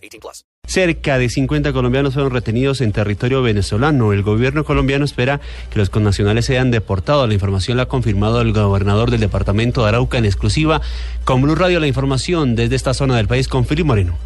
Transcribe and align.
18 0.00 0.20
plus. 0.20 0.44
Cerca 0.66 1.18
de 1.18 1.28
50 1.28 1.72
colombianos 1.72 2.14
fueron 2.14 2.32
retenidos 2.32 2.80
en 2.80 2.92
territorio 2.92 3.42
venezolano. 3.42 4.12
El 4.12 4.22
gobierno 4.22 4.64
colombiano 4.64 5.04
espera 5.04 5.40
que 5.70 5.78
los 5.78 5.90
connacionales 5.90 6.44
sean 6.44 6.70
deportados. 6.70 7.26
La 7.26 7.34
información 7.34 7.76
la 7.76 7.84
ha 7.84 7.88
confirmado 7.88 8.40
el 8.40 8.52
gobernador 8.52 9.10
del 9.10 9.20
departamento 9.20 9.82
de 9.82 9.88
Arauca 9.88 10.18
en 10.18 10.26
exclusiva 10.26 10.80
con 11.24 11.42
Blue 11.42 11.54
Radio. 11.54 11.80
La 11.80 11.86
información 11.86 12.54
desde 12.54 12.76
esta 12.76 12.94
zona 12.94 13.16
del 13.16 13.26
país 13.26 13.48
con 13.48 13.66
Filipe 13.66 13.86
Moreno. 13.86 14.16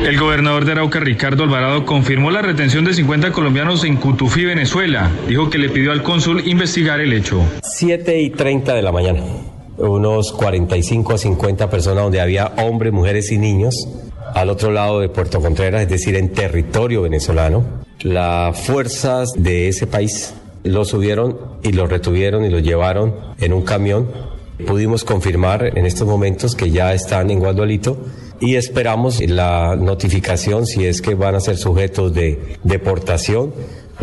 El 0.00 0.18
gobernador 0.18 0.64
de 0.64 0.72
Arauca, 0.72 0.98
Ricardo 1.00 1.44
Alvarado, 1.44 1.86
confirmó 1.86 2.30
la 2.30 2.42
retención 2.42 2.84
de 2.84 2.94
50 2.94 3.30
colombianos 3.30 3.84
en 3.84 3.96
Cutufí, 3.96 4.44
Venezuela. 4.44 5.10
Dijo 5.28 5.50
que 5.50 5.58
le 5.58 5.68
pidió 5.68 5.92
al 5.92 6.02
cónsul 6.02 6.46
investigar 6.48 7.00
el 7.00 7.12
hecho. 7.12 7.40
7 7.62 8.20
y 8.20 8.30
30 8.30 8.74
de 8.74 8.82
la 8.82 8.90
mañana. 8.90 9.22
Unos 9.76 10.32
45 10.32 11.14
a 11.14 11.18
50 11.18 11.70
personas 11.70 12.04
donde 12.04 12.20
había 12.20 12.46
hombres, 12.58 12.92
mujeres 12.92 13.30
y 13.30 13.38
niños. 13.38 13.74
Al 14.34 14.50
otro 14.50 14.72
lado 14.72 14.98
de 14.98 15.08
Puerto 15.08 15.40
Contreras, 15.40 15.82
es 15.82 15.88
decir, 15.88 16.16
en 16.16 16.30
territorio 16.30 17.02
venezolano. 17.02 17.64
Las 18.00 18.60
fuerzas 18.60 19.28
de 19.36 19.68
ese 19.68 19.86
país 19.86 20.34
lo 20.64 20.84
subieron 20.84 21.38
y 21.62 21.70
lo 21.70 21.86
retuvieron 21.86 22.44
y 22.44 22.50
lo 22.50 22.58
llevaron 22.58 23.14
en 23.38 23.52
un 23.52 23.62
camión. 23.62 24.08
Pudimos 24.66 25.04
confirmar 25.04 25.78
en 25.78 25.86
estos 25.86 26.08
momentos 26.08 26.56
que 26.56 26.70
ya 26.70 26.92
están 26.94 27.30
en 27.30 27.38
Guadalito 27.38 27.96
y 28.40 28.56
esperamos 28.56 29.20
la 29.20 29.76
notificación 29.76 30.66
si 30.66 30.84
es 30.84 31.00
que 31.00 31.14
van 31.14 31.36
a 31.36 31.40
ser 31.40 31.56
sujetos 31.56 32.12
de 32.12 32.56
deportación. 32.64 33.54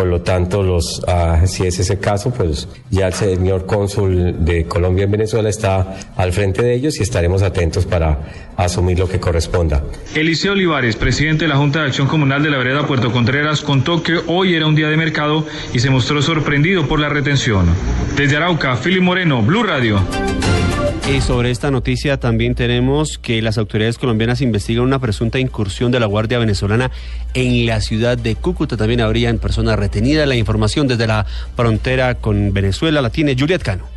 Por 0.01 0.09
lo 0.09 0.21
tanto, 0.21 0.63
los, 0.63 0.97
uh, 1.01 1.45
si 1.45 1.67
es 1.67 1.77
ese 1.77 1.99
caso, 1.99 2.33
pues 2.33 2.67
ya 2.89 3.05
el 3.05 3.13
señor 3.13 3.67
cónsul 3.67 4.43
de 4.43 4.65
Colombia 4.65 5.03
en 5.03 5.11
Venezuela 5.11 5.47
está 5.47 5.95
al 6.15 6.33
frente 6.33 6.63
de 6.63 6.73
ellos 6.73 6.99
y 6.99 7.03
estaremos 7.03 7.43
atentos 7.43 7.85
para 7.85 8.17
asumir 8.57 8.97
lo 8.97 9.07
que 9.07 9.19
corresponda. 9.19 9.83
Eliseo 10.15 10.53
Olivares, 10.53 10.95
presidente 10.95 11.45
de 11.45 11.49
la 11.49 11.57
Junta 11.57 11.81
de 11.81 11.85
Acción 11.89 12.07
Comunal 12.07 12.41
de 12.41 12.49
la 12.49 12.57
Vereda 12.57 12.87
Puerto 12.87 13.11
Contreras, 13.11 13.61
contó 13.61 14.01
que 14.01 14.19
hoy 14.25 14.55
era 14.55 14.65
un 14.65 14.73
día 14.73 14.89
de 14.89 14.97
mercado 14.97 15.45
y 15.71 15.77
se 15.77 15.91
mostró 15.91 16.19
sorprendido 16.23 16.87
por 16.87 16.99
la 16.99 17.07
retención. 17.07 17.67
Desde 18.17 18.37
Arauca, 18.37 18.75
Fili 18.77 19.01
Moreno, 19.01 19.43
Blue 19.43 19.61
Radio. 19.61 19.99
Y 21.09 21.19
sobre 21.19 21.51
esta 21.51 21.71
noticia 21.71 22.19
también 22.19 22.55
tenemos 22.55 23.17
que 23.17 23.41
las 23.41 23.57
autoridades 23.57 23.97
colombianas 23.97 24.39
investigan 24.39 24.83
una 24.83 24.99
presunta 24.99 25.39
incursión 25.39 25.91
de 25.91 25.99
la 25.99 26.05
Guardia 26.05 26.39
Venezolana 26.39 26.89
en 27.33 27.65
la 27.65 27.81
ciudad 27.81 28.17
de 28.17 28.35
Cúcuta. 28.35 28.77
También 28.77 29.01
habrían 29.01 29.37
personas 29.37 29.77
retenidas. 29.77 30.27
La 30.27 30.35
información 30.35 30.87
desde 30.87 31.07
la 31.07 31.25
frontera 31.55 32.15
con 32.15 32.53
Venezuela 32.53 33.01
la 33.01 33.09
tiene 33.09 33.35
Juliet 33.37 33.61
Cano. 33.61 33.90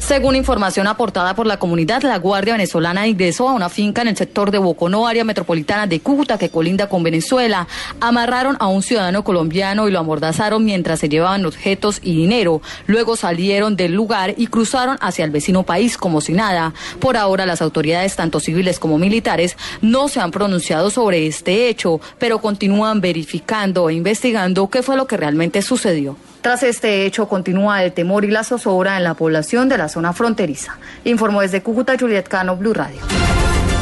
Según 0.00 0.34
información 0.34 0.88
aportada 0.88 1.34
por 1.36 1.46
la 1.46 1.58
comunidad, 1.58 2.02
la 2.02 2.18
Guardia 2.18 2.54
Venezolana 2.54 3.06
ingresó 3.06 3.48
a 3.48 3.52
una 3.52 3.68
finca 3.68 4.02
en 4.02 4.08
el 4.08 4.16
sector 4.16 4.50
de 4.50 4.58
Boconó, 4.58 5.06
área 5.06 5.24
metropolitana 5.24 5.86
de 5.86 6.00
Cúcuta, 6.00 6.36
que 6.36 6.48
colinda 6.48 6.88
con 6.88 7.04
Venezuela. 7.04 7.68
Amarraron 8.00 8.56
a 8.58 8.66
un 8.66 8.82
ciudadano 8.82 9.22
colombiano 9.22 9.86
y 9.86 9.92
lo 9.92 10.00
amordazaron 10.00 10.64
mientras 10.64 10.98
se 10.98 11.08
llevaban 11.08 11.46
objetos 11.46 12.00
y 12.02 12.16
dinero. 12.16 12.60
Luego 12.86 13.14
salieron 13.14 13.76
del 13.76 13.92
lugar 13.92 14.34
y 14.36 14.48
cruzaron 14.48 14.96
hacia 15.00 15.24
el 15.24 15.30
vecino 15.30 15.62
país 15.62 15.96
como 15.96 16.20
si 16.20 16.32
nada. 16.32 16.74
Por 16.98 17.16
ahora, 17.16 17.46
las 17.46 17.62
autoridades, 17.62 18.16
tanto 18.16 18.40
civiles 18.40 18.80
como 18.80 18.98
militares, 18.98 19.56
no 19.80 20.08
se 20.08 20.18
han 20.18 20.32
pronunciado 20.32 20.90
sobre 20.90 21.26
este 21.26 21.68
hecho, 21.68 22.00
pero 22.18 22.40
continúan 22.40 23.00
verificando 23.00 23.88
e 23.88 23.94
investigando 23.94 24.68
qué 24.70 24.82
fue 24.82 24.96
lo 24.96 25.06
que 25.06 25.18
realmente 25.18 25.62
sucedió. 25.62 26.16
Tras 26.40 26.62
este 26.62 27.04
hecho, 27.04 27.28
continúa 27.28 27.84
el 27.84 27.92
temor 27.92 28.24
y 28.24 28.30
la 28.30 28.44
zozobra 28.44 28.96
en 28.96 29.04
la 29.04 29.14
población 29.14 29.68
de 29.68 29.76
la 29.76 29.88
zona 29.88 30.12
fronteriza. 30.12 30.78
Informó 31.04 31.42
desde 31.42 31.62
Cúcuta 31.62 31.96
Juliet 31.98 32.28
Cano, 32.28 32.56
Blue 32.56 32.72
Radio. 32.72 33.00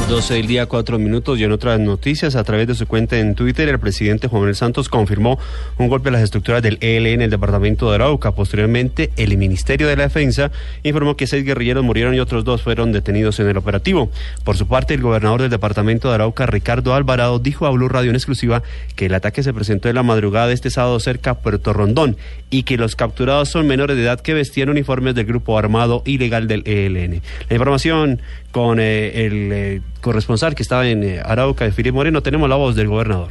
12 0.08 0.34
del 0.34 0.46
día, 0.46 0.64
4 0.64 0.98
minutos 0.98 1.38
y 1.38 1.44
en 1.44 1.52
otras 1.52 1.78
noticias, 1.78 2.34
a 2.34 2.42
través 2.42 2.66
de 2.66 2.74
su 2.74 2.86
cuenta 2.86 3.18
en 3.18 3.34
Twitter, 3.34 3.68
el 3.68 3.78
presidente 3.78 4.26
Juan 4.26 4.54
Santos 4.54 4.88
confirmó 4.88 5.38
un 5.76 5.88
golpe 5.88 6.08
a 6.08 6.12
las 6.12 6.22
estructuras 6.22 6.62
del 6.62 6.78
ELN 6.80 7.06
en 7.06 7.22
el 7.22 7.30
departamento 7.30 7.90
de 7.90 7.96
Arauca. 7.96 8.32
Posteriormente, 8.32 9.10
el 9.18 9.36
Ministerio 9.36 9.86
de 9.86 9.96
la 9.96 10.04
Defensa 10.04 10.50
informó 10.82 11.14
que 11.14 11.26
seis 11.26 11.44
guerrilleros 11.44 11.84
murieron 11.84 12.14
y 12.14 12.20
otros 12.20 12.42
dos 12.44 12.62
fueron 12.62 12.90
detenidos 12.90 13.38
en 13.38 13.48
el 13.48 13.58
operativo. 13.58 14.10
Por 14.44 14.56
su 14.56 14.66
parte, 14.66 14.94
el 14.94 15.02
gobernador 15.02 15.42
del 15.42 15.50
departamento 15.50 16.08
de 16.08 16.14
Arauca, 16.14 16.46
Ricardo 16.46 16.94
Alvarado, 16.94 17.38
dijo 17.38 17.66
a 17.66 17.70
Blue 17.70 17.90
Radio 17.90 18.08
en 18.08 18.16
exclusiva 18.16 18.62
que 18.96 19.06
el 19.06 19.14
ataque 19.14 19.42
se 19.42 19.52
presentó 19.52 19.90
en 19.90 19.96
la 19.96 20.02
madrugada 20.02 20.46
de 20.46 20.54
este 20.54 20.70
sábado 20.70 20.98
cerca 21.00 21.32
a 21.32 21.38
Puerto 21.40 21.74
Rondón 21.74 22.16
y 22.48 22.62
que 22.62 22.78
los 22.78 22.96
capturados 22.96 23.50
son 23.50 23.66
menores 23.66 23.98
de 23.98 24.04
edad 24.04 24.20
que 24.20 24.32
vestían 24.32 24.70
uniformes 24.70 25.14
del 25.14 25.26
grupo 25.26 25.58
armado 25.58 26.02
ilegal 26.06 26.48
del 26.48 26.62
ELN. 26.66 27.20
La 27.50 27.56
información 27.56 28.22
con 28.58 28.80
eh, 28.80 29.24
el 29.24 29.52
eh, 29.52 29.80
corresponsal 30.00 30.56
que 30.56 30.64
estaba 30.64 30.88
en 30.88 31.04
eh, 31.04 31.20
Arauca 31.24 31.70
Filipe 31.70 31.92
Moreno, 31.92 32.24
tenemos 32.24 32.48
la 32.48 32.56
voz 32.56 32.74
del 32.74 32.88
gobernador. 32.88 33.28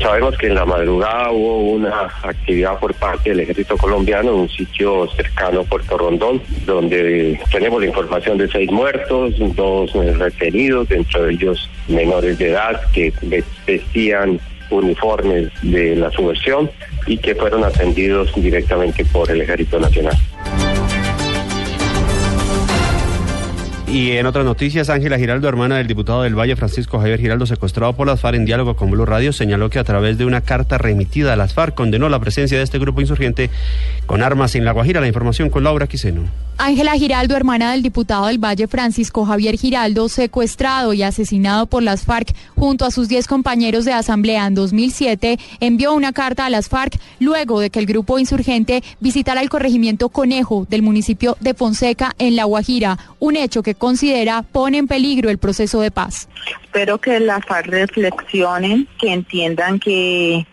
Sabemos 0.00 0.38
que 0.38 0.46
en 0.46 0.54
la 0.54 0.64
madrugada 0.64 1.32
hubo 1.32 1.72
una 1.72 2.02
actividad 2.22 2.78
por 2.78 2.94
parte 2.94 3.30
del 3.30 3.40
ejército 3.40 3.76
colombiano 3.76 4.30
en 4.30 4.38
un 4.42 4.48
sitio 4.48 5.08
cercano 5.16 5.62
a 5.62 5.64
Puerto 5.64 5.98
Rondón, 5.98 6.40
donde 6.64 7.40
tenemos 7.50 7.80
la 7.80 7.88
información 7.88 8.38
de 8.38 8.46
seis 8.48 8.70
muertos, 8.70 9.34
dos 9.56 9.92
retenidos, 10.16 10.88
dentro 10.88 11.24
de 11.24 11.32
ellos 11.32 11.68
menores 11.88 12.38
de 12.38 12.50
edad 12.50 12.80
que 12.92 13.12
vestían 13.66 14.38
uniformes 14.70 15.50
de 15.62 15.96
la 15.96 16.12
subversión 16.12 16.70
y 17.04 17.18
que 17.18 17.34
fueron 17.34 17.64
atendidos 17.64 18.32
directamente 18.36 19.04
por 19.06 19.28
el 19.28 19.40
Ejército 19.40 19.80
Nacional. 19.80 20.16
Y 23.90 24.12
en 24.12 24.26
otras 24.26 24.44
noticias, 24.44 24.90
Ángela 24.90 25.18
Giraldo, 25.18 25.48
hermana 25.48 25.78
del 25.78 25.86
diputado 25.86 26.22
del 26.22 26.38
Valle, 26.38 26.56
Francisco 26.56 26.98
Javier 26.98 27.18
Giraldo, 27.20 27.46
secuestrado 27.46 27.94
por 27.94 28.06
las 28.06 28.20
FARC 28.20 28.36
en 28.36 28.44
diálogo 28.44 28.76
con 28.76 28.90
Blue 28.90 29.06
Radio, 29.06 29.32
señaló 29.32 29.70
que 29.70 29.78
a 29.78 29.84
través 29.84 30.18
de 30.18 30.26
una 30.26 30.42
carta 30.42 30.76
remitida 30.76 31.32
a 31.32 31.36
las 31.36 31.54
FARC 31.54 31.74
condenó 31.74 32.10
la 32.10 32.20
presencia 32.20 32.58
de 32.58 32.64
este 32.64 32.78
grupo 32.78 33.00
insurgente 33.00 33.48
con 34.04 34.22
armas 34.22 34.54
en 34.56 34.66
La 34.66 34.72
Guajira. 34.72 35.00
La 35.00 35.06
información 35.06 35.48
con 35.48 35.64
Laura 35.64 35.86
Quiseno. 35.86 36.24
Ángela 36.60 36.94
Giraldo, 36.94 37.36
hermana 37.36 37.70
del 37.70 37.82
diputado 37.82 38.26
del 38.26 38.42
Valle, 38.42 38.66
Francisco 38.66 39.24
Javier 39.24 39.56
Giraldo, 39.56 40.08
secuestrado 40.08 40.92
y 40.92 41.04
asesinado 41.04 41.66
por 41.66 41.84
las 41.84 42.02
FARC 42.02 42.34
junto 42.56 42.84
a 42.84 42.90
sus 42.90 43.08
10 43.08 43.28
compañeros 43.28 43.84
de 43.84 43.92
asamblea 43.92 44.44
en 44.44 44.56
2007, 44.56 45.38
envió 45.60 45.94
una 45.94 46.12
carta 46.12 46.46
a 46.46 46.50
las 46.50 46.68
FARC 46.68 46.98
luego 47.20 47.60
de 47.60 47.70
que 47.70 47.78
el 47.78 47.86
grupo 47.86 48.18
insurgente 48.18 48.82
visitara 48.98 49.40
el 49.40 49.48
corregimiento 49.48 50.08
Conejo 50.08 50.66
del 50.68 50.82
municipio 50.82 51.36
de 51.38 51.54
Fonseca 51.54 52.16
en 52.18 52.34
La 52.34 52.44
Guajira, 52.44 52.98
un 53.20 53.36
hecho 53.36 53.62
que 53.62 53.76
considera 53.78 54.42
pone 54.42 54.78
en 54.78 54.86
peligro 54.86 55.30
el 55.30 55.38
proceso 55.38 55.80
de 55.80 55.90
paz. 55.90 56.28
Espero 56.62 56.98
que 56.98 57.18
las 57.20 57.44
FARC 57.46 57.66
reflexionen, 57.66 58.88
que 59.00 59.12
entiendan 59.12 59.80
que 59.80 60.46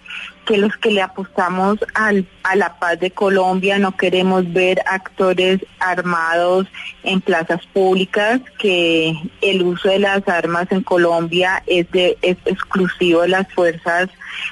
que 0.46 0.58
los 0.58 0.76
que 0.78 0.92
le 0.92 1.02
apostamos 1.02 1.80
al, 1.94 2.28
a 2.44 2.56
la 2.56 2.78
paz 2.80 3.00
de 3.00 3.12
Colombia 3.12 3.80
no 3.80 3.98
queremos 3.98 4.52
ver 4.54 4.82
actores 4.86 5.60
armados 5.80 6.68
en 7.04 7.22
plazas 7.22 7.66
públicas, 7.74 8.42
que 8.60 9.14
el 9.42 9.64
uso 9.64 9.90
de 9.90 10.00
las 10.00 10.28
armas 10.28 10.68
en 10.72 10.82
Colombia 10.84 11.64
es, 11.66 11.90
de, 11.92 12.18
es 12.22 12.38
exclusivo 12.46 13.22
de 13.22 13.30
las 13.30 13.52
fuerzas 13.54 14.10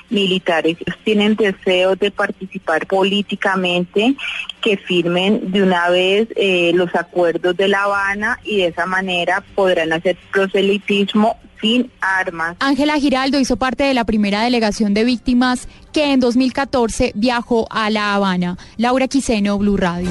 militares. 0.09 0.77
Ellos 0.79 0.97
tienen 1.03 1.35
deseos 1.35 1.99
de 1.99 2.11
participar 2.11 2.87
políticamente, 2.87 4.15
que 4.61 4.77
firmen 4.77 5.51
de 5.51 5.63
una 5.63 5.89
vez 5.89 6.27
eh, 6.35 6.71
los 6.73 6.93
acuerdos 6.95 7.55
de 7.57 7.67
La 7.67 7.83
Habana 7.83 8.39
y 8.43 8.57
de 8.57 8.67
esa 8.67 8.85
manera 8.85 9.43
podrán 9.55 9.93
hacer 9.93 10.17
proselitismo 10.31 11.37
sin 11.63 11.89
armas. 12.01 12.57
Ángela 12.59 12.99
Giraldo 12.99 13.39
hizo 13.39 13.55
parte 13.55 13.85
de 13.85 13.93
la 13.93 14.03
primera 14.03 14.43
delegación 14.43 14.93
de 14.93 15.05
víctimas 15.05 15.69
que 15.93 16.11
en 16.11 16.19
2014 16.19 17.13
viajó 17.15 17.67
a 17.71 17.89
La 17.89 18.13
Habana. 18.13 18.57
Laura 18.75 19.07
Quiseno, 19.07 19.57
Blue 19.57 19.77
Radio. 19.77 20.09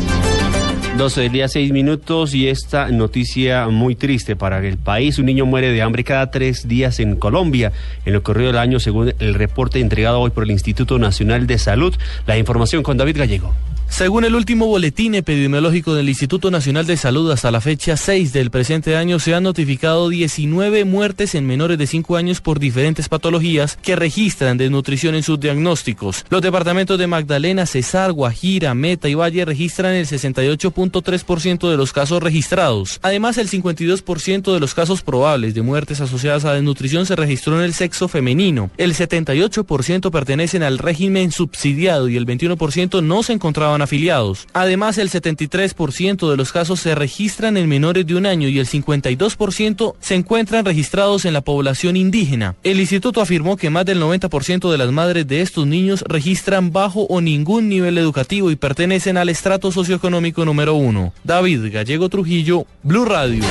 12 0.97 1.21
del 1.23 1.33
día, 1.33 1.49
6 1.49 1.73
minutos 1.73 2.35
y 2.35 2.49
esta 2.49 2.89
noticia 2.89 3.69
muy 3.69 3.95
triste 3.95 4.35
para 4.35 4.67
el 4.67 4.79
país. 4.79 5.19
Un 5.19 5.27
niño 5.27 5.45
muere 5.45 5.73
de 5.73 5.83
hambre 5.83 6.05
cada 6.05 6.31
tres 6.31 6.69
días 6.69 7.01
en 7.01 7.17
Colombia 7.17 7.73
en 8.07 8.15
lo 8.15 8.23
corrido 8.23 8.49
del 8.49 8.59
año, 8.59 8.81
según 8.81 9.13
el 9.19 9.35
reporte 9.35 9.81
entregado 9.81 10.21
hoy 10.21 10.31
por 10.31 10.45
el 10.45 10.51
Instituto 10.51 10.99
Nacional 10.99 11.47
de 11.47 11.59
Salud. 11.59 11.95
La 12.27 12.39
información 12.39 12.83
con 12.83 12.97
David 12.97 13.19
Gallego. 13.19 13.55
Según 13.93 14.25
el 14.25 14.35
último 14.35 14.67
boletín 14.69 15.15
epidemiológico 15.15 15.95
del 15.95 16.09
Instituto 16.09 16.51
Nacional 16.51 16.87
de 16.87 16.97
Salud, 16.97 17.31
hasta 17.31 17.51
la 17.51 17.61
fecha 17.61 17.95
6 17.99 18.33
del 18.33 18.51
presente 18.51 18.97
año 18.97 19.19
se 19.19 19.35
han 19.35 19.43
notificado 19.43 20.09
19 20.09 20.87
muertes 20.87 21.35
en 21.35 21.47
menores 21.47 21.77
de 21.77 21.87
5 21.87 22.17
años 22.17 22.41
por 22.41 22.59
diferentes 22.59 23.11
patologías 23.11 23.77
que 23.83 23.95
registran 23.95 24.57
desnutrición 24.57 25.15
en 25.15 25.23
sus 25.23 25.39
diagnósticos. 25.39 26.25
Los 26.31 26.41
departamentos 26.41 26.99
de 26.99 27.07
Magdalena, 27.07 27.67
Cesar, 27.67 28.13
Guajira, 28.13 28.73
Meta 28.73 29.11
y 29.11 29.15
Valle 29.15 29.45
registran 29.45 29.93
el 29.93 30.07
68.3% 30.07 31.71
de 31.71 31.77
los 31.77 31.93
casos 31.93 32.23
registrados. 32.23 32.99
Además, 33.03 33.37
el 33.37 33.51
52% 33.51 34.55
de 34.55 34.59
los 34.59 34.73
casos 34.73 35.03
probables 35.03 35.53
de 35.53 35.61
muertes 35.61 36.01
asociadas 36.01 36.47
a 36.47 36.55
desnutrición 36.55 37.05
se 37.05 37.15
registró 37.15 37.59
en 37.59 37.65
el 37.65 37.75
sexo 37.75 38.09
femenino. 38.09 38.71
El 38.79 38.95
78% 38.95 40.11
pertenecen 40.11 40.63
al 40.63 40.79
régimen 40.79 41.31
subsidiado 41.31 42.09
y 42.09 42.17
el 42.17 42.27
21% 42.27 43.03
no 43.03 43.23
se 43.23 43.35
encontraban 43.35 43.82
afiliados. 43.83 44.47
Además, 44.55 44.97
el 44.99 45.11
73% 45.11 46.31
de 46.31 46.37
los 46.37 46.53
casos 46.53 46.81
se 46.81 46.95
registran 46.95 47.57
en 47.57 47.69
menores 47.69 48.07
de 48.07 48.15
un 48.15 48.27
año 48.27 48.49
y 48.49 48.59
el 48.59 48.67
52% 48.67 49.95
se 50.01 50.15
encuentran 50.15 50.65
registrados 50.65 51.25
en 51.25 51.35
la 51.35 51.41
población 51.43 51.97
indígena. 51.97 52.55
El 52.63 52.81
instituto 52.81 53.21
afirmó 53.21 53.57
que 53.57 53.71
más 53.71 53.85
del 53.85 54.01
90% 54.01 54.71
de 54.71 54.79
las 54.79 54.93
madres 54.93 55.27
de 55.27 55.43
estos 55.43 55.67
niños 55.67 56.05
registran 56.07 56.73
bajo 56.73 57.03
o 57.03 57.21
ningún 57.21 57.69
nivel 57.69 57.99
educativo 57.99 58.51
y 58.51 58.57
pertenecen 58.57 59.17
al 59.17 59.29
estrato 59.29 59.73
socioeconómico 59.73 60.45
número 60.45 60.75
uno. 60.75 61.13
David 61.25 61.73
Gallego 61.73 62.09
Trujillo, 62.09 62.67
Blue 62.83 63.05
Radio. 63.05 63.43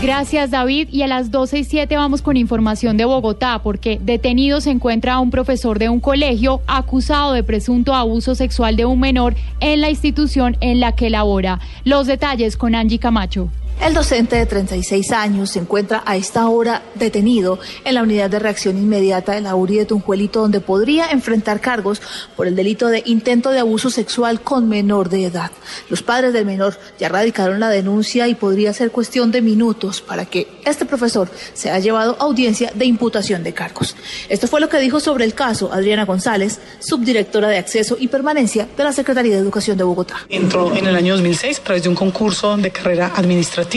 Gracias 0.00 0.52
David 0.52 0.90
y 0.92 1.02
a 1.02 1.08
las 1.08 1.32
12 1.32 1.58
y 1.58 1.64
7 1.64 1.96
vamos 1.96 2.22
con 2.22 2.36
información 2.36 2.96
de 2.96 3.04
Bogotá 3.04 3.60
porque 3.64 3.98
detenido 4.00 4.60
se 4.60 4.70
encuentra 4.70 5.18
un 5.18 5.32
profesor 5.32 5.80
de 5.80 5.88
un 5.88 5.98
colegio 5.98 6.60
acusado 6.68 7.32
de 7.32 7.42
presunto 7.42 7.94
abuso 7.94 8.36
sexual 8.36 8.76
de 8.76 8.84
un 8.84 9.00
menor 9.00 9.34
en 9.58 9.80
la 9.80 9.90
institución 9.90 10.56
en 10.60 10.78
la 10.78 10.92
que 10.94 11.10
labora. 11.10 11.58
Los 11.82 12.06
detalles 12.06 12.56
con 12.56 12.76
Angie 12.76 13.00
Camacho. 13.00 13.48
El 13.80 13.94
docente 13.94 14.34
de 14.34 14.44
36 14.44 15.12
años 15.12 15.50
se 15.50 15.60
encuentra 15.60 16.02
a 16.04 16.16
esta 16.16 16.48
hora 16.48 16.82
detenido 16.96 17.60
en 17.84 17.94
la 17.94 18.02
unidad 18.02 18.28
de 18.28 18.40
reacción 18.40 18.76
inmediata 18.76 19.32
de 19.32 19.40
la 19.40 19.54
URI 19.54 19.76
de 19.78 19.84
Tunjuelito, 19.86 20.40
donde 20.40 20.60
podría 20.60 21.06
enfrentar 21.10 21.60
cargos 21.60 22.02
por 22.36 22.48
el 22.48 22.56
delito 22.56 22.88
de 22.88 23.04
intento 23.06 23.50
de 23.50 23.60
abuso 23.60 23.88
sexual 23.88 24.40
con 24.40 24.68
menor 24.68 25.08
de 25.10 25.26
edad. 25.26 25.52
Los 25.88 26.02
padres 26.02 26.32
del 26.32 26.44
menor 26.44 26.76
ya 26.98 27.08
radicaron 27.08 27.60
la 27.60 27.70
denuncia 27.70 28.26
y 28.26 28.34
podría 28.34 28.72
ser 28.72 28.90
cuestión 28.90 29.30
de 29.30 29.42
minutos 29.42 30.00
para 30.00 30.26
que 30.26 30.48
este 30.64 30.84
profesor 30.84 31.30
sea 31.54 31.78
llevado 31.78 32.16
a 32.18 32.24
audiencia 32.24 32.72
de 32.74 32.84
imputación 32.84 33.44
de 33.44 33.54
cargos. 33.54 33.94
Esto 34.28 34.48
fue 34.48 34.60
lo 34.60 34.68
que 34.68 34.80
dijo 34.80 34.98
sobre 34.98 35.24
el 35.24 35.34
caso 35.34 35.72
Adriana 35.72 36.04
González, 36.04 36.58
subdirectora 36.80 37.48
de 37.48 37.58
acceso 37.58 37.96
y 37.98 38.08
permanencia 38.08 38.66
de 38.76 38.84
la 38.84 38.92
Secretaría 38.92 39.34
de 39.34 39.40
Educación 39.40 39.78
de 39.78 39.84
Bogotá. 39.84 40.16
Entró 40.28 40.74
en 40.74 40.88
el 40.88 40.96
año 40.96 41.14
2006 41.14 41.60
a 41.60 41.62
través 41.62 41.84
de 41.84 41.88
un 41.88 41.94
concurso 41.94 42.56
de 42.56 42.72
carrera 42.72 43.12
administrativa 43.14 43.67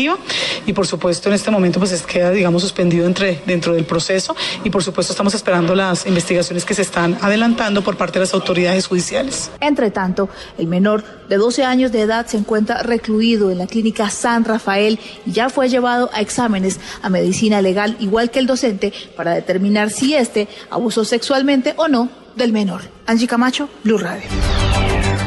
y 0.66 0.74
por 0.74 0.88
supuesto 0.88 1.30
en 1.30 1.36
este 1.36 1.52
momento 1.52 1.80
pues 1.80 2.02
queda 2.04 2.32
digamos 2.32 2.62
suspendido 2.62 3.06
entre, 3.06 3.42
dentro 3.46 3.74
del 3.74 3.86
proceso 3.86 4.36
y 4.64 4.70
por 4.70 4.84
supuesto 4.84 5.14
estamos 5.14 5.34
esperando 5.34 5.76
las 5.76 6.06
investigaciones 6.06 6.66
que 6.66 6.74
se 6.74 6.82
están 6.82 7.18
adelantando 7.22 7.84
por 7.84 7.98
parte 7.98 8.14
de 8.14 8.26
las 8.26 8.34
autoridades 8.34 8.88
judiciales. 8.88 9.52
Entre 9.60 9.92
tanto, 9.92 10.30
el 10.58 10.68
menor 10.68 11.04
de 11.28 11.38
12 11.38 11.64
años 11.64 11.92
de 11.92 12.02
edad 12.02 12.26
se 12.26 12.38
encuentra 12.38 12.84
recluido 12.84 13.52
en 13.52 13.58
la 13.58 13.68
clínica 13.68 14.10
San 14.10 14.46
Rafael 14.46 15.00
y 15.26 15.32
ya 15.32 15.50
fue 15.50 15.70
llevado 15.70 16.10
a 16.14 16.22
exámenes 16.22 16.80
a 17.02 17.10
medicina 17.10 17.62
legal 17.62 17.98
igual 18.00 18.32
que 18.32 18.40
el 18.40 18.48
docente 18.48 18.94
para 19.16 19.34
determinar 19.34 19.90
si 19.90 20.16
este 20.16 20.48
abusó 20.70 21.06
sexualmente 21.06 21.74
o 21.78 21.88
no 21.88 22.10
del 22.36 22.54
menor. 22.54 22.82
Angie 23.06 23.28
Camacho, 23.28 23.70
Blue 23.84 23.98
Radio. 23.98 24.61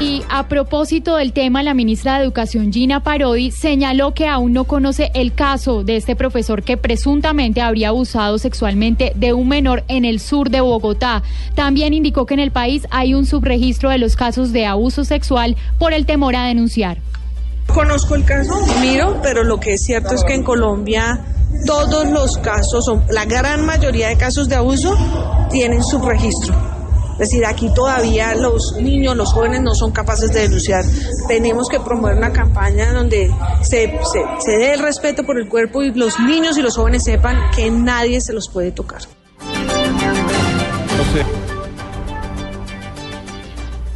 Y 0.01 0.23
a 0.29 0.49
propósito 0.49 1.17
del 1.17 1.33
tema, 1.33 1.63
la 1.63 1.73
ministra 1.73 2.19
de 2.19 2.25
Educación 2.25 2.73
Gina 2.73 3.01
Parodi 3.01 3.51
señaló 3.51 4.13
que 4.13 4.27
aún 4.27 4.53
no 4.53 4.65
conoce 4.65 5.11
el 5.15 5.35
caso 5.35 5.85
de 5.85 5.97
este 5.97 6.17
profesor 6.17 6.63
que 6.63 6.77
presuntamente 6.77 7.61
habría 7.61 7.89
abusado 7.89 8.39
sexualmente 8.39 9.13
de 9.15 9.33
un 9.33 9.49
menor 9.49 9.85
en 9.89 10.05
el 10.05 10.19
sur 10.21 10.51
de 10.51 10.61
Bogotá. 10.61 11.23
También 11.55 11.95
indicó 11.95 12.27
que 12.27 12.35
en 12.35 12.41
el 12.41 12.51
país 12.51 12.87
hay 12.91 13.15
un 13.15 13.25
subregistro 13.25 13.91
de 13.91 13.99
los 13.99 14.17
casos 14.17 14.53
de 14.53 14.67
abuso 14.67 15.05
sexual 15.05 15.57
por 15.79 15.93
el 15.93 16.07
temor 16.07 16.35
a 16.35 16.47
denunciar. 16.47 16.99
Conozco 17.73 18.15
el 18.15 18.25
caso, 18.25 18.55
miro, 18.81 19.21
pero 19.23 19.43
lo 19.45 19.59
que 19.59 19.75
es 19.75 19.85
cierto 19.85 20.15
es 20.15 20.25
que 20.25 20.35
en 20.35 20.43
Colombia 20.43 21.25
todos 21.67 22.07
los 22.07 22.37
casos, 22.39 22.85
la 23.11 23.25
gran 23.25 23.65
mayoría 23.65 24.09
de 24.09 24.17
casos 24.17 24.49
de 24.49 24.57
abuso, 24.57 24.95
tienen 25.51 25.83
subregistro. 25.83 26.74
Es 27.15 27.31
decir, 27.31 27.47
aquí 27.47 27.73
todavía 27.73 28.35
los 28.35 28.75
niños, 28.81 29.17
los 29.17 29.33
jóvenes 29.33 29.63
no 29.63 29.75
son 29.75 29.93
capaces 29.93 30.33
de 30.33 30.41
denunciar. 30.41 30.85
Tenemos 31.29 31.69
que 31.69 31.79
promover 31.81 32.17
una 32.17 32.33
campaña 32.33 32.93
donde 32.93 33.31
se, 33.63 33.93
se, 34.45 34.51
dé 34.51 34.75
el 34.75 34.81
respeto 34.81 35.25
por 35.25 35.39
el 35.39 35.49
cuerpo 35.49 35.83
y 35.83 35.93
los 35.93 36.19
niños 36.19 36.59
y 36.59 36.63
los 36.63 36.77
jóvenes 36.77 37.05
sepan 37.05 37.51
que 37.55 37.71
nadie 37.71 38.21
se 38.21 38.33
los 38.33 38.49
puede 38.49 38.73
tocar. 38.73 39.03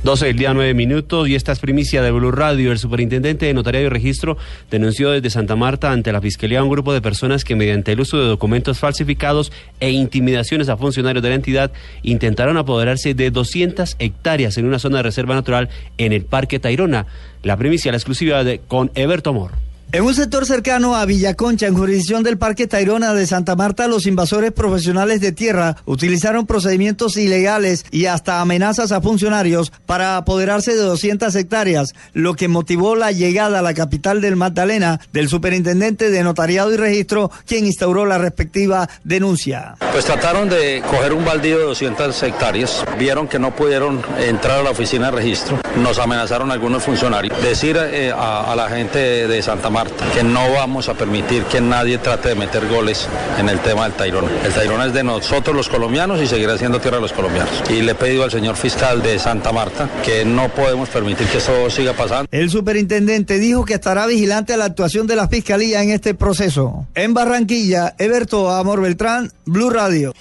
12 0.09 0.25
del 0.25 0.37
día, 0.39 0.55
9 0.55 0.73
minutos, 0.73 1.29
y 1.29 1.35
esta 1.35 1.53
es 1.53 1.59
primicia 1.59 2.01
de 2.01 2.11
Blue 2.11 2.33
Radio. 2.33 2.73
El 2.73 2.79
superintendente 2.79 3.45
de 3.45 3.53
Notariado 3.53 3.89
y 3.89 3.91
Registro 3.91 4.39
denunció 4.71 5.11
desde 5.11 5.29
Santa 5.29 5.55
Marta 5.55 5.93
ante 5.93 6.13
la 6.13 6.23
Fiscalía 6.23 6.61
a 6.61 6.63
un 6.63 6.71
grupo 6.71 6.95
de 6.95 7.03
personas 7.03 7.45
que, 7.45 7.55
mediante 7.55 7.93
el 7.93 8.01
uso 8.01 8.17
de 8.17 8.25
documentos 8.25 8.79
falsificados 8.79 9.53
e 9.81 9.91
intimidaciones 9.91 10.71
a 10.71 10.79
funcionarios 10.79 11.23
de 11.23 11.29
la 11.29 11.35
entidad, 11.35 11.73
intentaron 12.03 12.57
apoderarse 12.57 13.13
de 13.13 13.31
200 13.31 13.97
hectáreas 13.99 14.57
en 14.57 14.65
una 14.65 14.79
zona 14.79 14.97
de 14.97 15.03
reserva 15.03 15.35
natural 15.35 15.69
en 15.99 16.15
el 16.15 16.25
Parque 16.25 16.59
Tairona. 16.59 17.05
La 17.43 17.59
primicia, 17.59 17.93
la 17.93 17.99
exclusiva 17.99 18.45
de 18.45 18.63
con 18.67 18.91
Everto 18.95 19.29
Amor. 19.29 19.68
En 19.91 20.03
un 20.03 20.15
sector 20.15 20.45
cercano 20.45 20.97
a 20.97 21.07
Villaconcha, 21.07 21.67
en 21.67 21.75
jurisdicción 21.75 22.23
del 22.23 22.37
Parque 22.37 22.67
Tayrona 22.67 23.15
de 23.15 23.27
Santa 23.27 23.57
Marta, 23.57 23.89
los 23.89 24.05
invasores 24.05 24.53
profesionales 24.53 25.23
de 25.23 25.33
tierra 25.33 25.77
utilizaron 25.87 26.47
procedimientos 26.47 27.17
ilegales 27.17 27.87
y 27.91 28.05
hasta 28.05 28.43
amenazas 28.43 28.93
a 28.93 29.01
funcionarios 29.01 29.73
para 29.87 30.19
apoderarse 30.19 30.75
de 30.75 30.83
200 30.83 31.35
hectáreas, 31.35 31.95
lo 32.13 32.35
que 32.35 32.49
motivó 32.49 32.97
la 32.97 33.13
llegada 33.13 33.61
a 33.61 33.63
la 33.63 33.73
capital 33.73 34.21
del 34.21 34.37
Magdalena 34.37 35.01
del 35.15 35.31
superintendente 35.31 36.11
de 36.11 36.23
Notariado 36.23 36.71
y 36.71 36.77
Registro, 36.77 37.31
quien 37.47 37.65
instauró 37.65 38.05
la 38.05 38.19
respectiva 38.19 38.91
denuncia. 39.05 39.77
Pues 39.93 40.05
trataron 40.05 40.51
de 40.51 40.83
coger 40.91 41.15
un 41.15 41.25
baldío 41.25 41.57
de 41.57 41.65
200 41.65 42.23
hectáreas, 42.25 42.85
vieron 42.99 43.27
que 43.27 43.39
no 43.39 43.57
pudieron 43.57 44.03
entrar 44.21 44.61
a 44.61 44.63
la 44.63 44.71
oficina 44.71 45.07
de 45.07 45.17
registro, 45.17 45.59
nos 45.77 45.99
amenazaron 45.99 46.53
algunos 46.53 46.83
funcionarios, 46.83 47.43
decir 47.43 47.79
eh, 47.81 48.13
a 48.15 48.55
la 48.55 48.69
gente 48.69 49.27
de 49.27 49.43
Santa 49.43 49.71
Marta, 49.71 49.78
que 50.15 50.23
no 50.23 50.53
vamos 50.53 50.89
a 50.89 50.95
permitir 50.95 51.45
que 51.45 51.61
nadie 51.61 51.99
trate 51.99 52.31
de 52.31 52.35
meter 52.35 52.67
goles 52.69 53.09
en 53.39 53.49
el 53.49 53.61
tema 53.61 53.85
del 53.85 53.93
Tairona. 53.93 54.29
El 54.45 54.53
Tairona 54.53 54.87
es 54.87 54.93
de 54.93 55.05
nosotros 55.05 55.55
los 55.55 55.69
colombianos 55.69 56.21
y 56.21 56.27
seguirá 56.27 56.57
siendo 56.59 56.81
tierra 56.81 56.97
de 56.97 57.03
los 57.03 57.13
colombianos. 57.13 57.63
Y 57.71 57.83
le 57.83 57.93
he 57.93 57.95
pedido 57.95 58.25
al 58.25 58.31
señor 58.31 58.57
fiscal 58.57 59.03
de 59.03 59.19
Santa 59.19 59.53
Marta 59.53 59.89
que 60.05 60.25
no 60.25 60.49
podemos 60.49 60.89
permitir 60.89 61.27
que 61.27 61.39
eso 61.39 61.71
siga 61.71 61.93
pasando. 61.93 62.29
El 62.31 62.51
superintendente 62.51 63.39
dijo 63.39 63.65
que 63.65 63.75
estará 63.75 64.07
vigilante 64.07 64.55
a 64.55 64.57
la 64.57 64.65
actuación 64.65 65.07
de 65.07 65.17
la 65.17 65.29
fiscalía 65.29 65.83
en 65.83 65.91
este 65.91 66.15
proceso. 66.15 66.87
En 66.95 67.15
Barranquilla, 67.15 67.95
Eberto 67.99 68.51
Amor 68.51 68.81
Beltrán, 68.81 69.31
Blue 69.45 69.71
Radio. 69.71 70.13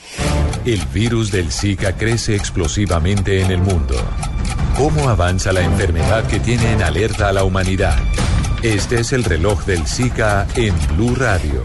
El 0.65 0.81
virus 0.93 1.31
del 1.31 1.51
Zika 1.51 1.93
crece 1.93 2.35
explosivamente 2.35 3.41
en 3.41 3.51
el 3.51 3.59
mundo. 3.59 3.95
¿Cómo 4.75 5.09
avanza 5.09 5.51
la 5.51 5.61
enfermedad 5.61 6.27
que 6.27 6.39
tiene 6.39 6.71
en 6.73 6.83
alerta 6.83 7.29
a 7.29 7.33
la 7.33 7.43
humanidad? 7.43 7.97
Este 8.63 9.01
es 9.01 9.13
el 9.13 9.23
reloj 9.23 9.65
del 9.65 9.85
Zika 9.85 10.47
en 10.55 10.73
Blue 10.95 11.13
Radio. 11.13 11.61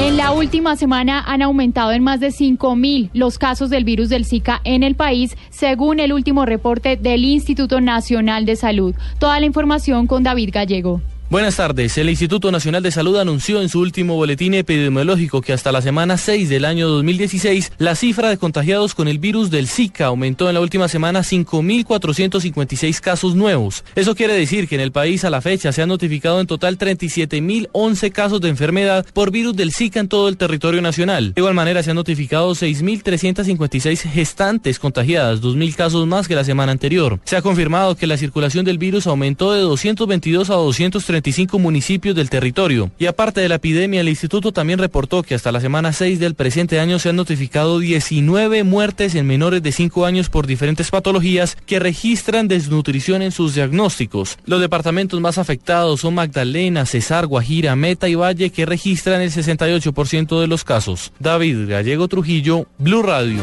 En 0.00 0.16
la 0.16 0.32
última 0.32 0.76
semana 0.76 1.22
han 1.26 1.42
aumentado 1.42 1.92
en 1.92 2.02
más 2.02 2.20
de 2.20 2.28
5.000 2.28 3.10
los 3.12 3.36
casos 3.38 3.68
del 3.68 3.84
virus 3.84 4.08
del 4.08 4.24
Zika 4.24 4.62
en 4.64 4.82
el 4.82 4.94
país, 4.94 5.36
según 5.50 6.00
el 6.00 6.14
último 6.14 6.46
reporte 6.46 6.96
del 6.96 7.22
Instituto 7.26 7.82
Nacional 7.82 8.46
de 8.46 8.56
Salud. 8.56 8.94
Toda 9.18 9.38
la 9.38 9.44
información 9.44 10.06
con 10.06 10.22
David 10.22 10.50
Gallego. 10.54 11.02
Buenas 11.28 11.56
tardes. 11.56 11.98
El 11.98 12.08
Instituto 12.08 12.52
Nacional 12.52 12.84
de 12.84 12.92
Salud 12.92 13.16
anunció 13.16 13.60
en 13.60 13.68
su 13.68 13.80
último 13.80 14.14
boletín 14.14 14.54
epidemiológico 14.54 15.40
que 15.40 15.52
hasta 15.52 15.72
la 15.72 15.82
semana 15.82 16.18
6 16.18 16.48
del 16.48 16.64
año 16.64 16.86
2016 16.86 17.72
la 17.78 17.96
cifra 17.96 18.28
de 18.28 18.38
contagiados 18.38 18.94
con 18.94 19.08
el 19.08 19.18
virus 19.18 19.50
del 19.50 19.66
Zika 19.66 20.06
aumentó 20.06 20.46
en 20.48 20.54
la 20.54 20.60
última 20.60 20.86
semana 20.86 21.22
5.456 21.22 23.00
casos 23.00 23.34
nuevos. 23.34 23.82
Eso 23.96 24.14
quiere 24.14 24.34
decir 24.34 24.68
que 24.68 24.76
en 24.76 24.80
el 24.80 24.92
país 24.92 25.24
a 25.24 25.30
la 25.30 25.40
fecha 25.40 25.72
se 25.72 25.82
han 25.82 25.88
notificado 25.88 26.40
en 26.40 26.46
total 26.46 26.78
37.011 26.78 28.12
casos 28.12 28.40
de 28.40 28.48
enfermedad 28.48 29.04
por 29.12 29.32
virus 29.32 29.56
del 29.56 29.72
Zika 29.72 29.98
en 29.98 30.06
todo 30.06 30.28
el 30.28 30.36
territorio 30.36 30.80
nacional. 30.80 31.34
De 31.34 31.40
igual 31.40 31.54
manera 31.54 31.82
se 31.82 31.90
han 31.90 31.96
notificado 31.96 32.52
6.356 32.52 34.12
gestantes 34.12 34.78
contagiadas, 34.78 35.42
2.000 35.42 35.74
casos 35.74 36.06
más 36.06 36.28
que 36.28 36.36
la 36.36 36.44
semana 36.44 36.70
anterior. 36.70 37.18
Se 37.24 37.34
ha 37.36 37.42
confirmado 37.42 37.96
que 37.96 38.06
la 38.06 38.16
circulación 38.16 38.64
del 38.64 38.78
virus 38.78 39.08
aumentó 39.08 39.52
de 39.52 39.62
222 39.62 40.50
a 40.50 40.54
230 40.54 41.15
35 41.16 41.58
municipios 41.58 42.14
del 42.14 42.28
territorio. 42.28 42.90
Y 42.98 43.06
aparte 43.06 43.40
de 43.40 43.48
la 43.48 43.54
epidemia, 43.54 44.02
el 44.02 44.08
instituto 44.08 44.52
también 44.52 44.78
reportó 44.78 45.22
que 45.22 45.34
hasta 45.34 45.50
la 45.50 45.62
semana 45.62 45.94
6 45.94 46.20
del 46.20 46.34
presente 46.34 46.78
año 46.78 46.98
se 46.98 47.08
han 47.08 47.16
notificado 47.16 47.78
19 47.78 48.64
muertes 48.64 49.14
en 49.14 49.26
menores 49.26 49.62
de 49.62 49.72
5 49.72 50.04
años 50.04 50.28
por 50.28 50.46
diferentes 50.46 50.90
patologías 50.90 51.56
que 51.64 51.78
registran 51.78 52.48
desnutrición 52.48 53.22
en 53.22 53.32
sus 53.32 53.54
diagnósticos. 53.54 54.36
Los 54.44 54.60
departamentos 54.60 55.18
más 55.20 55.38
afectados 55.38 56.00
son 56.00 56.14
Magdalena, 56.14 56.84
Cesar, 56.84 57.26
Guajira, 57.26 57.76
Meta 57.76 58.08
y 58.10 58.14
Valle 58.14 58.50
que 58.50 58.66
registran 58.66 59.22
el 59.22 59.30
68% 59.30 60.38
de 60.38 60.46
los 60.46 60.64
casos. 60.64 61.12
David 61.18 61.66
Gallego 61.66 62.08
Trujillo, 62.08 62.66
Blue 62.78 63.02
Radio. 63.02 63.42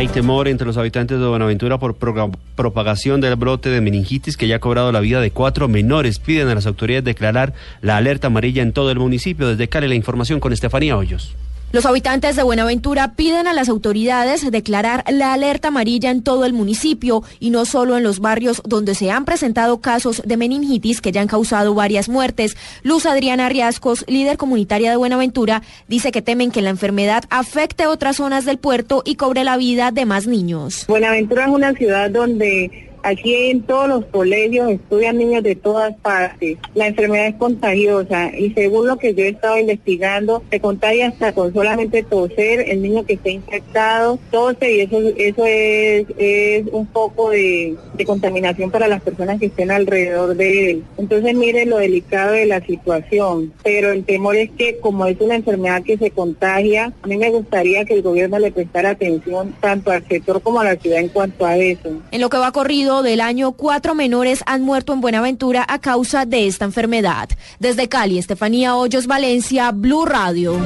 Hay 0.00 0.08
temor 0.08 0.48
entre 0.48 0.66
los 0.66 0.78
habitantes 0.78 1.20
de 1.20 1.26
Buenaventura 1.26 1.76
por 1.76 1.94
propagación 1.94 3.20
del 3.20 3.36
brote 3.36 3.68
de 3.68 3.82
meningitis 3.82 4.38
que 4.38 4.48
ya 4.48 4.56
ha 4.56 4.58
cobrado 4.58 4.92
la 4.92 5.00
vida 5.00 5.20
de 5.20 5.30
cuatro 5.30 5.68
menores. 5.68 6.18
Piden 6.18 6.48
a 6.48 6.54
las 6.54 6.64
autoridades 6.64 7.04
declarar 7.04 7.52
la 7.82 7.98
alerta 7.98 8.28
amarilla 8.28 8.62
en 8.62 8.72
todo 8.72 8.90
el 8.90 8.98
municipio. 8.98 9.46
Desde 9.46 9.68
Cali 9.68 9.88
la 9.88 9.94
información 9.94 10.40
con 10.40 10.54
Estefanía 10.54 10.96
Hoyos. 10.96 11.36
Los 11.72 11.86
habitantes 11.86 12.34
de 12.34 12.42
Buenaventura 12.42 13.14
piden 13.14 13.46
a 13.46 13.52
las 13.52 13.68
autoridades 13.68 14.50
declarar 14.50 15.04
la 15.08 15.32
alerta 15.32 15.68
amarilla 15.68 16.10
en 16.10 16.24
todo 16.24 16.44
el 16.44 16.52
municipio 16.52 17.22
y 17.38 17.50
no 17.50 17.64
solo 17.64 17.96
en 17.96 18.02
los 18.02 18.18
barrios 18.18 18.60
donde 18.64 18.96
se 18.96 19.12
han 19.12 19.24
presentado 19.24 19.80
casos 19.80 20.20
de 20.24 20.36
meningitis 20.36 21.00
que 21.00 21.12
ya 21.12 21.20
han 21.20 21.28
causado 21.28 21.72
varias 21.72 22.08
muertes. 22.08 22.56
Luz 22.82 23.06
Adriana 23.06 23.48
Riascos, 23.48 24.04
líder 24.08 24.36
comunitaria 24.36 24.90
de 24.90 24.96
Buenaventura, 24.96 25.62
dice 25.86 26.10
que 26.10 26.22
temen 26.22 26.50
que 26.50 26.60
la 26.60 26.70
enfermedad 26.70 27.22
afecte 27.30 27.86
otras 27.86 28.16
zonas 28.16 28.44
del 28.44 28.58
puerto 28.58 29.02
y 29.04 29.14
cobre 29.14 29.44
la 29.44 29.56
vida 29.56 29.92
de 29.92 30.06
más 30.06 30.26
niños. 30.26 30.86
Buenaventura 30.88 31.44
es 31.44 31.50
una 31.50 31.72
ciudad 31.74 32.10
donde 32.10 32.89
Aquí 33.02 33.50
en 33.50 33.62
todos 33.62 33.88
los 33.88 34.04
colegios 34.06 34.70
estudian 34.70 35.18
niños 35.18 35.42
de 35.42 35.54
todas 35.54 35.94
partes. 35.96 36.58
La 36.74 36.86
enfermedad 36.86 37.28
es 37.28 37.34
contagiosa 37.36 38.30
y 38.36 38.52
según 38.52 38.86
lo 38.86 38.98
que 38.98 39.14
yo 39.14 39.24
he 39.24 39.28
estado 39.28 39.58
investigando, 39.58 40.42
se 40.50 40.60
contagia 40.60 41.08
hasta 41.08 41.32
con 41.32 41.52
solamente 41.52 42.02
toser 42.02 42.68
el 42.68 42.82
niño 42.82 43.04
que 43.04 43.14
está 43.14 43.30
infectado, 43.30 44.18
tose 44.30 44.72
y 44.72 44.80
eso, 44.80 44.98
eso 45.16 45.44
es, 45.46 46.06
es 46.18 46.66
un 46.72 46.86
poco 46.86 47.30
de, 47.30 47.76
de 47.94 48.04
contaminación 48.04 48.70
para 48.70 48.88
las 48.88 49.02
personas 49.02 49.40
que 49.40 49.46
estén 49.46 49.70
alrededor 49.70 50.36
de 50.36 50.70
él. 50.70 50.84
Entonces 50.98 51.34
mire 51.34 51.64
lo 51.66 51.78
delicado 51.78 52.32
de 52.32 52.46
la 52.46 52.60
situación, 52.60 53.52
pero 53.62 53.92
el 53.92 54.04
temor 54.04 54.36
es 54.36 54.50
que 54.50 54.78
como 54.78 55.06
es 55.06 55.20
una 55.20 55.36
enfermedad 55.36 55.82
que 55.82 55.96
se 55.96 56.10
contagia, 56.10 56.92
a 57.02 57.06
mí 57.06 57.16
me 57.16 57.30
gustaría 57.30 57.84
que 57.84 57.94
el 57.94 58.02
gobierno 58.02 58.38
le 58.38 58.52
prestara 58.52 58.90
atención 58.90 59.54
tanto 59.60 59.90
al 59.90 60.06
sector 60.06 60.42
como 60.42 60.60
a 60.60 60.64
la 60.64 60.76
ciudad 60.76 60.98
en 60.98 61.08
cuanto 61.08 61.46
a 61.46 61.56
eso. 61.56 61.90
En 62.10 62.20
lo 62.20 62.28
que 62.28 62.36
va 62.36 62.52
corrido 62.52 62.89
del 62.90 63.20
año, 63.20 63.52
cuatro 63.52 63.94
menores 63.94 64.42
han 64.46 64.62
muerto 64.62 64.92
en 64.92 65.00
Buenaventura 65.00 65.64
a 65.68 65.78
causa 65.78 66.26
de 66.26 66.46
esta 66.46 66.64
enfermedad. 66.64 67.28
Desde 67.60 67.88
Cali, 67.88 68.18
Estefanía 68.18 68.74
Hoyos, 68.74 69.06
Valencia, 69.06 69.70
Blue 69.70 70.04
Radio. 70.04 70.58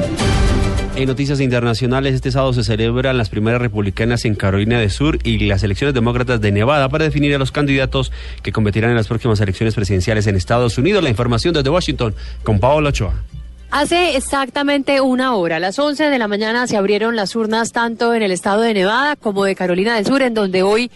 En 0.96 1.06
noticias 1.06 1.40
internacionales, 1.40 2.14
este 2.14 2.30
sábado 2.30 2.52
se 2.52 2.64
celebran 2.64 3.18
las 3.18 3.28
primeras 3.28 3.60
republicanas 3.60 4.24
en 4.24 4.34
Carolina 4.36 4.78
del 4.78 4.90
Sur 4.90 5.18
y 5.22 5.38
las 5.40 5.62
elecciones 5.62 5.92
demócratas 5.92 6.40
de 6.40 6.50
Nevada 6.50 6.88
para 6.88 7.04
definir 7.04 7.34
a 7.34 7.38
los 7.38 7.52
candidatos 7.52 8.10
que 8.42 8.52
competirán 8.52 8.90
en 8.90 8.96
las 8.96 9.08
próximas 9.08 9.40
elecciones 9.40 9.74
presidenciales 9.74 10.26
en 10.26 10.36
Estados 10.36 10.78
Unidos. 10.78 11.02
La 11.04 11.10
información 11.10 11.52
desde 11.52 11.68
Washington 11.68 12.14
con 12.42 12.58
Paola 12.58 12.88
Ochoa. 12.88 13.14
Hace 13.70 14.16
exactamente 14.16 15.00
una 15.00 15.34
hora, 15.34 15.56
a 15.56 15.58
las 15.58 15.78
11 15.78 16.04
de 16.04 16.18
la 16.18 16.28
mañana, 16.28 16.66
se 16.68 16.76
abrieron 16.76 17.16
las 17.16 17.34
urnas 17.34 17.72
tanto 17.72 18.14
en 18.14 18.22
el 18.22 18.30
estado 18.30 18.60
de 18.60 18.72
Nevada 18.72 19.16
como 19.16 19.44
de 19.44 19.56
Carolina 19.56 19.96
del 19.96 20.06
Sur, 20.06 20.22
en 20.22 20.32
donde 20.32 20.62
hoy 20.62 20.92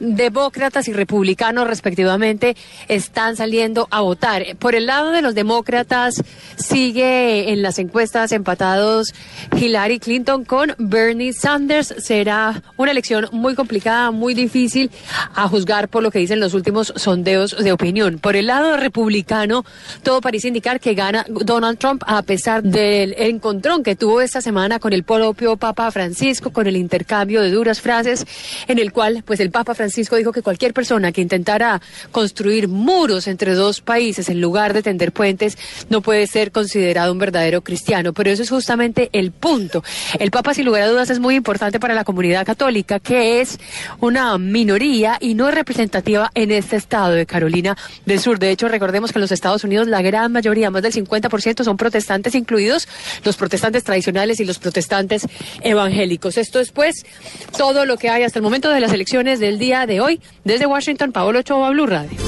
demócratas 0.00 0.88
y 0.88 0.94
republicanos 0.94 1.66
respectivamente 1.66 2.56
están 2.88 3.36
saliendo 3.36 3.86
a 3.90 4.00
votar. 4.00 4.44
Por 4.58 4.74
el 4.74 4.86
lado 4.86 5.10
de 5.10 5.20
los 5.20 5.34
demócratas 5.34 6.22
sigue 6.56 7.52
en 7.52 7.60
las 7.60 7.78
encuestas 7.78 8.32
empatados 8.32 9.12
Hillary 9.54 9.98
Clinton 9.98 10.44
con 10.44 10.74
Bernie 10.78 11.34
Sanders. 11.34 11.94
Será 11.98 12.62
una 12.78 12.92
elección 12.92 13.28
muy 13.32 13.54
complicada, 13.54 14.10
muy 14.10 14.32
difícil 14.32 14.90
a 15.34 15.48
juzgar 15.48 15.88
por 15.88 16.02
lo 16.02 16.10
que 16.10 16.20
dicen 16.20 16.40
los 16.40 16.54
últimos 16.54 16.94
sondeos 16.96 17.56
de 17.56 17.72
opinión. 17.72 18.18
Por 18.18 18.36
el 18.36 18.46
lado 18.46 18.78
republicano, 18.78 19.66
todo 20.02 20.22
parece 20.22 20.48
indicar 20.48 20.80
que 20.80 20.94
gana 20.94 21.26
Donald 21.28 21.78
Trump 21.78 22.02
a 22.12 22.22
pesar 22.22 22.62
del 22.62 23.14
encontrón 23.16 23.82
que 23.82 23.96
tuvo 23.96 24.20
esta 24.20 24.42
semana 24.42 24.78
con 24.78 24.92
el 24.92 25.02
propio 25.02 25.56
Papa 25.56 25.90
Francisco, 25.90 26.52
con 26.52 26.66
el 26.66 26.76
intercambio 26.76 27.40
de 27.40 27.50
duras 27.50 27.80
frases, 27.80 28.26
en 28.68 28.78
el 28.78 28.92
cual 28.92 29.22
pues 29.26 29.40
el 29.40 29.50
Papa 29.50 29.74
Francisco 29.74 30.16
dijo 30.16 30.30
que 30.30 30.42
cualquier 30.42 30.74
persona 30.74 31.10
que 31.10 31.22
intentara 31.22 31.80
construir 32.10 32.68
muros 32.68 33.26
entre 33.28 33.54
dos 33.54 33.80
países 33.80 34.28
en 34.28 34.42
lugar 34.42 34.74
de 34.74 34.82
tender 34.82 35.12
puentes 35.12 35.56
no 35.88 36.02
puede 36.02 36.26
ser 36.26 36.52
considerado 36.52 37.12
un 37.12 37.18
verdadero 37.18 37.62
cristiano. 37.62 38.12
Pero 38.12 38.30
eso 38.30 38.42
es 38.42 38.50
justamente 38.50 39.08
el 39.14 39.32
punto. 39.32 39.82
El 40.18 40.30
Papa, 40.30 40.52
sin 40.52 40.66
lugar 40.66 40.82
a 40.82 40.88
dudas, 40.88 41.08
es 41.08 41.18
muy 41.18 41.34
importante 41.34 41.80
para 41.80 41.94
la 41.94 42.04
comunidad 42.04 42.44
católica, 42.44 43.00
que 43.00 43.40
es 43.40 43.58
una 44.00 44.36
minoría 44.36 45.16
y 45.18 45.32
no 45.32 45.48
es 45.48 45.54
representativa 45.54 46.30
en 46.34 46.50
este 46.50 46.76
estado 46.76 47.12
de 47.12 47.24
Carolina 47.24 47.74
del 48.04 48.20
Sur. 48.20 48.38
De 48.38 48.50
hecho, 48.50 48.68
recordemos 48.68 49.12
que 49.12 49.18
en 49.18 49.22
los 49.22 49.32
Estados 49.32 49.64
Unidos 49.64 49.88
la 49.88 50.02
gran 50.02 50.30
mayoría, 50.30 50.70
más 50.70 50.82
del 50.82 50.92
50%, 50.92 51.64
son 51.64 51.78
protestantes 51.78 52.01
incluidos 52.34 52.88
los 53.24 53.36
protestantes 53.36 53.84
tradicionales 53.84 54.40
y 54.40 54.44
los 54.44 54.58
protestantes 54.58 55.26
evangélicos. 55.62 56.38
Esto 56.38 56.60
es 56.60 56.70
pues 56.72 57.04
todo 57.56 57.84
lo 57.84 57.96
que 57.96 58.10
hay 58.10 58.22
hasta 58.22 58.38
el 58.38 58.42
momento 58.42 58.70
de 58.70 58.80
las 58.80 58.92
elecciones 58.92 59.40
del 59.40 59.58
día 59.58 59.86
de 59.86 60.00
hoy. 60.00 60.20
Desde 60.44 60.66
Washington, 60.66 61.12
Paolo 61.12 61.40
Ochoa, 61.40 61.70
Blue 61.70 61.86
Radio. 61.86 62.18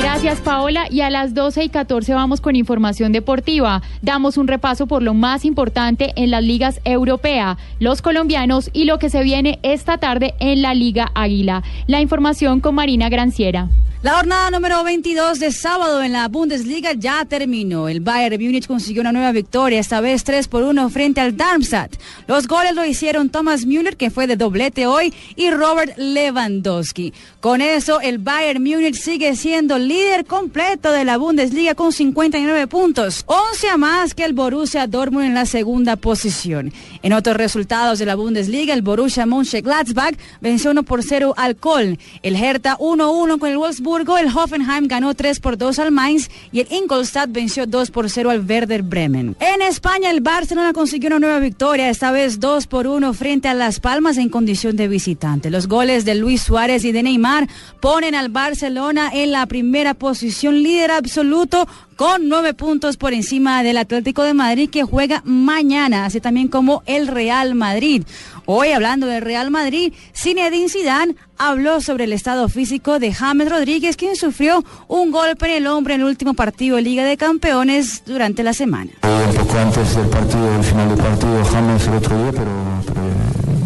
Gracias 0.00 0.40
Paola 0.40 0.86
y 0.90 1.02
a 1.02 1.10
las 1.10 1.34
12 1.34 1.64
y 1.64 1.68
14 1.68 2.14
vamos 2.14 2.40
con 2.40 2.56
información 2.56 3.12
deportiva. 3.12 3.82
Damos 4.00 4.38
un 4.38 4.48
repaso 4.48 4.86
por 4.86 5.02
lo 5.02 5.12
más 5.12 5.44
importante 5.44 6.12
en 6.16 6.30
las 6.30 6.42
ligas 6.42 6.80
europeas, 6.84 7.58
los 7.80 8.00
colombianos 8.00 8.70
y 8.72 8.84
lo 8.84 8.98
que 8.98 9.10
se 9.10 9.22
viene 9.22 9.58
esta 9.62 9.98
tarde 9.98 10.34
en 10.38 10.62
la 10.62 10.72
Liga 10.72 11.12
Águila. 11.14 11.62
La 11.86 12.00
información 12.00 12.60
con 12.60 12.76
Marina 12.76 13.10
Granciera. 13.10 13.68
La 14.02 14.14
jornada 14.14 14.50
número 14.50 14.82
22 14.82 15.40
de 15.40 15.52
sábado 15.52 16.02
en 16.02 16.14
la 16.14 16.26
Bundesliga 16.28 16.94
ya 16.94 17.22
terminó. 17.26 17.86
El 17.86 18.00
Bayern 18.00 18.42
Múnich 18.42 18.66
consiguió 18.66 19.02
una 19.02 19.12
nueva 19.12 19.30
victoria, 19.30 19.78
esta 19.78 20.00
vez 20.00 20.24
3 20.24 20.48
por 20.48 20.62
1 20.62 20.88
frente 20.88 21.20
al 21.20 21.36
Darmstadt. 21.36 21.98
Los 22.26 22.48
goles 22.48 22.74
lo 22.74 22.86
hicieron 22.86 23.28
Thomas 23.28 23.66
Müller, 23.66 23.98
que 23.98 24.08
fue 24.08 24.26
de 24.26 24.36
doblete 24.36 24.86
hoy, 24.86 25.12
y 25.36 25.50
Robert 25.50 25.98
Lewandowski. 25.98 27.12
Con 27.40 27.60
eso, 27.60 28.00
el 28.00 28.16
Bayern 28.16 28.62
Múnich 28.62 28.94
sigue 28.94 29.36
siendo 29.36 29.76
líder 29.78 30.24
completo 30.24 30.92
de 30.92 31.04
la 31.04 31.18
Bundesliga 31.18 31.74
con 31.74 31.92
59 31.92 32.68
puntos, 32.68 33.24
11 33.26 33.68
a 33.68 33.76
más 33.76 34.14
que 34.14 34.24
el 34.24 34.32
Borussia 34.32 34.86
Dortmund 34.86 35.26
en 35.26 35.34
la 35.34 35.44
segunda 35.44 35.96
posición. 35.96 36.72
En 37.02 37.12
otros 37.12 37.36
resultados 37.36 37.98
de 37.98 38.06
la 38.06 38.14
Bundesliga, 38.14 38.72
el 38.72 38.80
Borussia 38.80 39.26
Mönchengladbach 39.26 40.14
venció 40.40 40.70
1 40.70 40.84
por 40.84 41.02
0 41.02 41.34
al 41.36 41.56
Köln, 41.56 41.98
el 42.22 42.36
Hertha 42.36 42.78
1-1 42.78 43.38
con 43.38 43.50
el 43.50 43.58
Wolfsburg 43.58 43.89
el 43.96 44.28
Hoffenheim 44.36 44.86
ganó 44.86 45.14
3 45.14 45.40
por 45.40 45.58
2 45.58 45.78
al 45.78 45.90
Mainz 45.90 46.30
y 46.52 46.60
el 46.60 46.68
Ingolstadt 46.70 47.30
venció 47.30 47.66
2 47.66 47.90
por 47.90 48.08
0 48.08 48.30
al 48.30 48.44
Werder 48.46 48.82
Bremen. 48.82 49.36
En 49.40 49.62
España, 49.62 50.10
el 50.10 50.20
Barcelona 50.20 50.72
consiguió 50.72 51.08
una 51.08 51.18
nueva 51.18 51.38
victoria, 51.38 51.90
esta 51.90 52.10
vez 52.10 52.40
2 52.40 52.66
por 52.66 52.86
1 52.86 53.12
frente 53.14 53.48
a 53.48 53.54
Las 53.54 53.80
Palmas 53.80 54.16
en 54.16 54.28
condición 54.28 54.76
de 54.76 54.88
visitante. 54.88 55.50
Los 55.50 55.66
goles 55.66 56.04
de 56.04 56.14
Luis 56.14 56.42
Suárez 56.42 56.84
y 56.84 56.92
de 56.92 57.02
Neymar 57.02 57.48
ponen 57.80 58.14
al 58.14 58.28
Barcelona 58.28 59.10
en 59.12 59.32
la 59.32 59.46
primera 59.46 59.94
posición, 59.94 60.62
líder 60.62 60.90
absoluto 60.90 61.66
con 62.00 62.30
nueve 62.30 62.54
puntos 62.54 62.96
por 62.96 63.12
encima 63.12 63.62
del 63.62 63.76
Atlético 63.76 64.22
de 64.22 64.32
Madrid 64.32 64.70
que 64.70 64.84
juega 64.84 65.20
mañana, 65.26 66.06
así 66.06 66.18
también 66.18 66.48
como 66.48 66.82
el 66.86 67.06
Real 67.06 67.54
Madrid. 67.54 68.04
Hoy 68.46 68.72
hablando 68.72 69.06
del 69.06 69.20
Real 69.20 69.50
Madrid, 69.50 69.92
Zinedine 70.16 70.70
Zidane 70.70 71.14
habló 71.36 71.82
sobre 71.82 72.04
el 72.04 72.14
estado 72.14 72.48
físico 72.48 72.98
de 72.98 73.12
James 73.12 73.50
Rodríguez, 73.50 73.98
quien 73.98 74.16
sufrió 74.16 74.64
un 74.88 75.10
golpe 75.10 75.44
en 75.44 75.58
el 75.58 75.66
hombro 75.66 75.92
en 75.92 76.00
el 76.00 76.06
último 76.06 76.32
partido 76.32 76.76
de 76.76 76.82
Liga 76.82 77.04
de 77.04 77.18
Campeones 77.18 78.02
durante 78.06 78.42
la 78.44 78.54
semana. 78.54 78.92
Un 79.02 79.34
poco 79.34 79.58
antes 79.58 79.94
del 79.94 80.06
partido, 80.06 80.52
del 80.52 80.64
final 80.64 80.88
del 80.88 81.04
partido, 81.04 81.44
James 81.52 81.86
el 81.86 81.94
otro 81.96 82.22
día, 82.22 82.32
pero, 82.32 82.50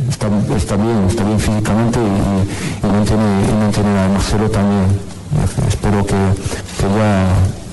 está, 0.09 0.27
bien, 0.75 1.05
está 1.07 1.23
bien 1.23 1.39
físicamente 1.39 2.01
y, 2.01 2.85
no, 2.85 3.05
tiene, 3.05 3.95
nada. 3.95 4.09
Marcelo 4.09 4.51
también. 4.51 4.87
Espero 5.69 6.05
que, 6.05 6.15
que 6.15 6.83
ya 6.83 7.64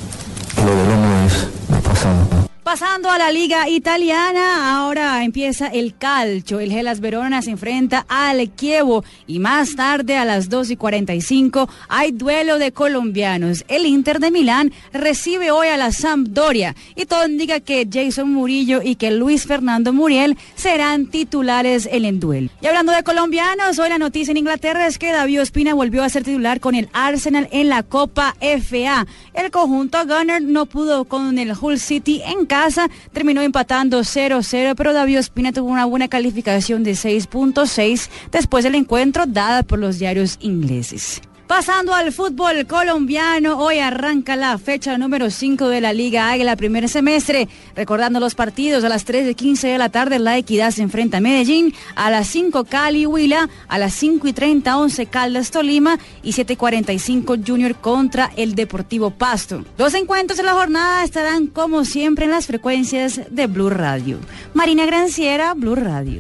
lo 0.58 0.76
del 0.76 0.92
hombro 0.92 1.26
es 1.26 1.48
pasado. 1.82 2.51
Pasando 2.64 3.10
a 3.10 3.18
la 3.18 3.32
liga 3.32 3.68
italiana, 3.68 4.78
ahora 4.78 5.24
empieza 5.24 5.66
el 5.66 5.98
calcio. 5.98 6.60
El 6.60 6.72
Gelas 6.72 7.00
Verona 7.00 7.42
se 7.42 7.50
enfrenta 7.50 8.06
al 8.08 8.52
Kievo 8.52 9.04
y 9.26 9.40
más 9.40 9.76
tarde 9.76 10.16
a 10.16 10.26
las 10.26 10.48
2 10.48 10.70
y 10.70 10.76
45 10.76 11.68
hay 11.90 12.12
duelo 12.12 12.60
de 12.60 12.72
colombianos. 12.72 13.66
El 13.68 13.88
Inter 13.88 14.20
de 14.20 14.30
Milán 14.30 14.72
recibe 14.94 15.50
hoy 15.50 15.70
a 15.70 15.78
la 15.78 15.92
Sampdoria 15.92 16.76
y 16.96 17.08
todo 17.08 17.28
indica 17.28 17.62
que 17.62 17.88
Jason 17.92 18.32
Murillo 18.32 18.82
y 18.84 18.94
que 18.94 19.10
Luis 19.10 19.48
Fernando 19.48 19.92
Muriel 19.92 20.38
serán 20.54 21.08
titulares 21.08 21.90
en 21.92 22.06
el 22.06 22.20
duelo. 22.20 22.52
Y 22.62 22.68
hablando 22.68 22.92
de 22.92 23.02
colombianos, 23.02 23.80
hoy 23.80 23.90
la 23.90 23.98
noticia 23.98 24.34
en 24.34 24.38
Inglaterra 24.38 24.86
es 24.86 25.00
que 25.00 25.12
David 25.12 25.42
Ospina 25.42 25.74
volvió 25.74 26.04
a 26.04 26.10
ser 26.10 26.24
titular 26.24 26.60
con 26.60 26.76
el 26.76 26.90
Arsenal 26.94 27.50
en 27.52 27.70
la 27.70 27.82
Copa 27.82 28.36
FA. 28.40 29.08
El 29.34 29.50
conjunto 29.50 29.98
Gunner 30.06 30.44
no 30.44 30.68
pudo 30.68 31.06
con 31.06 31.40
el 31.40 31.54
Hull 31.60 31.80
City 31.80 32.22
en 32.24 32.51
casa, 32.52 32.90
terminó 33.14 33.42
empatando 33.42 34.02
0-0, 34.02 34.74
pero 34.76 34.92
David 34.92 35.20
Ospina 35.20 35.54
tuvo 35.54 35.70
una 35.70 35.86
buena 35.86 36.10
calificación 36.10 36.84
de 36.84 36.92
6.6 36.92 38.10
después 38.30 38.66
del 38.66 38.76
encuentro 38.76 39.26
dada 39.26 39.64
por 39.64 39.80
los 39.80 40.00
diarios 40.00 40.38
ingleses. 40.42 41.22
Pasando 41.52 41.94
al 41.94 42.14
fútbol 42.14 42.66
colombiano, 42.66 43.60
hoy 43.60 43.80
arranca 43.80 44.38
la 44.38 44.58
fecha 44.58 44.98
número 44.98 45.30
5 45.30 45.68
de 45.68 45.82
la 45.82 45.92
Liga 45.92 46.30
Águila 46.30 46.56
primer 46.56 46.88
semestre. 46.88 47.50
Recordando 47.76 48.22
los 48.22 48.36
partidos, 48.36 48.86
a 48.86 48.90
las 48.90 49.04
3 49.04 49.26
de 49.26 49.36
15 49.36 49.68
de 49.68 49.78
la 49.78 49.90
tarde 49.90 50.18
La 50.18 50.38
Equidad 50.38 50.72
se 50.72 50.82
enfrenta 50.82 51.18
a 51.18 51.20
Medellín, 51.20 51.74
a 51.96 52.10
las 52.10 52.28
5 52.28 52.64
Cali 52.64 53.06
Huila, 53.06 53.50
a 53.68 53.78
las 53.78 53.94
5 53.96 54.30
y 54.30 54.32
30 54.32 54.78
11 54.78 55.06
Caldas 55.08 55.52
Tolima 55.52 56.00
y 56.24 56.32
7.45 56.32 57.46
Junior 57.46 57.76
contra 57.76 58.32
el 58.38 58.56
Deportivo 58.56 59.12
Pasto. 59.12 59.66
Los 59.78 59.94
encuentros 59.94 60.38
de 60.38 60.44
la 60.44 60.54
jornada 60.54 61.04
estarán 61.04 61.48
como 61.48 61.84
siempre 61.84 62.24
en 62.24 62.32
las 62.32 62.48
frecuencias 62.48 63.20
de 63.30 63.48
Blue 63.48 63.70
Radio. 63.70 64.20
Marina 64.54 64.86
Granciera, 64.86 65.54
Blue 65.54 65.76
Radio. 65.76 66.20